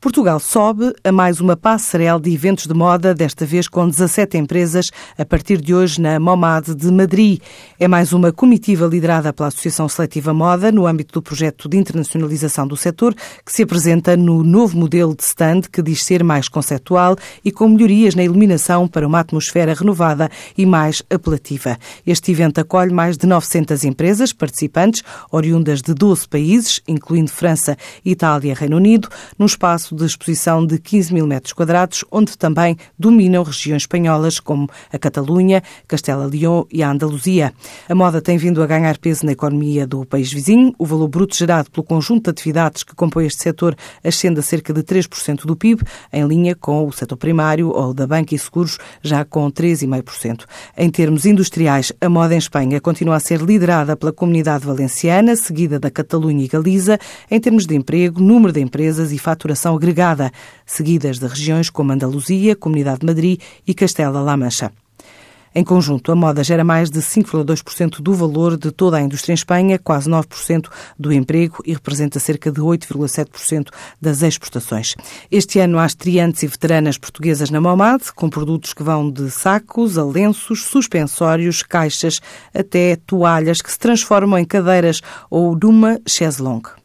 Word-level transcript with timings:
Portugal 0.00 0.38
sobe 0.38 0.94
a 1.02 1.10
mais 1.10 1.40
uma 1.40 1.56
passarela 1.56 2.20
de 2.20 2.32
eventos 2.32 2.68
de 2.68 2.74
moda, 2.74 3.12
desta 3.12 3.44
vez 3.44 3.66
com 3.66 3.88
17 3.88 4.38
empresas, 4.38 4.90
a 5.18 5.24
partir 5.24 5.60
de 5.60 5.74
hoje 5.74 6.00
na 6.00 6.20
MOMAD 6.20 6.72
de 6.76 6.88
Madrid. 6.92 7.40
É 7.80 7.88
mais 7.88 8.12
uma 8.12 8.30
comitiva 8.30 8.86
liderada 8.86 9.32
pela 9.32 9.48
Associação 9.48 9.88
Seletiva 9.88 10.32
Moda, 10.32 10.70
no 10.70 10.86
âmbito 10.86 11.14
do 11.14 11.22
projeto 11.22 11.68
de 11.68 11.76
internacionalização 11.76 12.68
do 12.68 12.76
setor, 12.76 13.12
que 13.44 13.52
se 13.52 13.64
apresenta 13.64 14.16
no 14.16 14.44
novo 14.44 14.78
modelo 14.78 15.16
de 15.16 15.24
stand, 15.24 15.62
que 15.62 15.82
diz 15.82 16.04
ser 16.04 16.22
mais 16.22 16.48
conceptual 16.48 17.16
e 17.44 17.50
com 17.50 17.68
melhorias 17.68 18.14
na 18.14 18.22
iluminação 18.22 18.86
para 18.86 19.06
uma 19.06 19.18
atmosfera 19.18 19.74
renovada 19.74 20.30
e 20.56 20.64
mais 20.64 21.02
apelativa. 21.10 21.76
Este 22.06 22.30
evento 22.30 22.60
acolhe 22.60 22.92
mais 22.92 23.16
de 23.16 23.26
900 23.26 23.82
empresas 23.82 24.32
participantes, 24.32 25.02
oriundas 25.32 25.82
de 25.82 25.92
12 25.92 26.28
países, 26.28 26.80
incluindo 26.86 27.32
França, 27.32 27.76
Itália 28.04 28.52
e 28.52 28.54
Reino 28.54 28.76
Unido, 28.76 29.08
num 29.36 29.46
espaço 29.46 29.87
espaço 29.88 29.94
de 29.94 30.04
exposição 30.04 30.66
de 30.66 30.78
15 30.78 31.14
mil 31.14 31.26
metros 31.26 31.52
quadrados, 31.52 32.04
onde 32.10 32.36
também 32.36 32.76
dominam 32.98 33.42
regiões 33.42 33.82
espanholas 33.82 34.40
como 34.40 34.68
a 34.92 34.98
Catalunha, 34.98 35.62
Castela-Leão 35.86 36.66
e 36.70 36.82
a 36.82 36.90
Andaluzia. 36.90 37.52
A 37.88 37.94
moda 37.94 38.20
tem 38.20 38.36
vindo 38.36 38.62
a 38.62 38.66
ganhar 38.66 38.98
peso 38.98 39.24
na 39.24 39.32
economia 39.32 39.86
do 39.86 40.04
país 40.04 40.32
vizinho. 40.32 40.74
O 40.78 40.84
valor 40.84 41.08
bruto 41.08 41.36
gerado 41.36 41.70
pelo 41.70 41.84
conjunto 41.84 42.24
de 42.24 42.30
atividades 42.30 42.82
que 42.82 42.94
compõe 42.94 43.26
este 43.26 43.42
setor 43.42 43.76
ascende 44.04 44.40
a 44.40 44.42
cerca 44.42 44.72
de 44.72 44.82
3% 44.82 45.46
do 45.46 45.56
PIB, 45.56 45.82
em 46.12 46.26
linha 46.26 46.54
com 46.54 46.86
o 46.86 46.92
setor 46.92 47.16
primário 47.16 47.70
ou 47.70 47.94
da 47.94 48.06
banca 48.06 48.34
e 48.34 48.38
seguros, 48.38 48.78
já 49.02 49.24
com 49.24 49.50
3,5%. 49.50 50.44
Em 50.76 50.90
termos 50.90 51.24
industriais, 51.24 51.92
a 52.00 52.08
moda 52.08 52.34
em 52.34 52.38
Espanha 52.38 52.80
continua 52.80 53.16
a 53.16 53.20
ser 53.20 53.40
liderada 53.40 53.96
pela 53.96 54.12
comunidade 54.12 54.66
valenciana, 54.66 55.36
seguida 55.36 55.78
da 55.78 55.90
Catalunha 55.90 56.44
e 56.44 56.48
Galiza, 56.48 56.98
em 57.30 57.40
termos 57.40 57.66
de 57.66 57.74
emprego, 57.74 58.20
número 58.20 58.52
de 58.52 58.60
empresas 58.60 59.12
e 59.12 59.18
faturação 59.18 59.77
agregada, 59.78 60.30
seguidas 60.66 61.18
de 61.18 61.26
regiões 61.26 61.70
como 61.70 61.92
Andaluzia, 61.92 62.54
Comunidade 62.54 63.00
de 63.00 63.06
Madrid 63.06 63.40
e 63.66 63.72
Castela-La 63.72 64.36
Mancha. 64.36 64.70
Em 65.54 65.64
conjunto, 65.64 66.12
a 66.12 66.14
moda 66.14 66.44
gera 66.44 66.62
mais 66.62 66.90
de 66.90 67.00
5,2% 67.00 68.00
do 68.00 68.14
valor 68.14 68.56
de 68.56 68.70
toda 68.70 68.96
a 68.96 69.00
indústria 69.00 69.32
em 69.32 69.34
Espanha, 69.34 69.78
quase 69.78 70.08
9% 70.08 70.68
do 70.98 71.12
emprego 71.12 71.58
e 71.64 71.72
representa 71.72 72.20
cerca 72.20 72.52
de 72.52 72.60
8,7% 72.60 73.70
das 74.00 74.22
exportações. 74.22 74.94
Este 75.30 75.58
ano 75.58 75.78
há 75.78 75.86
estreantes 75.86 76.42
e 76.42 76.46
veteranas 76.46 76.98
portuguesas 76.98 77.50
na 77.50 77.60
Momad, 77.60 78.02
com 78.14 78.28
produtos 78.28 78.72
que 78.72 78.82
vão 78.82 79.10
de 79.10 79.30
sacos 79.30 79.96
a 79.98 80.04
lenços, 80.04 80.64
suspensórios, 80.64 81.62
caixas, 81.62 82.20
até 82.54 82.94
toalhas 82.94 83.60
que 83.60 83.72
se 83.72 83.78
transformam 83.78 84.38
em 84.38 84.44
cadeiras 84.44 85.00
ou 85.30 85.58
numa 85.60 85.98
chaise 86.06 86.42
longue. 86.42 86.77